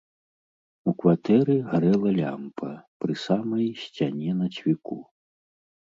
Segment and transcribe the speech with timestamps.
[0.91, 2.71] У кватэры гарэла лямпа,
[3.05, 5.03] пры самай сцяне на цвіку.